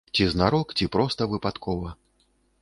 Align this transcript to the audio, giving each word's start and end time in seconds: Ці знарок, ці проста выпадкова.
Ці 0.15 0.25
знарок, 0.31 0.73
ці 0.79 0.87
проста 0.95 1.29
выпадкова. 1.35 1.93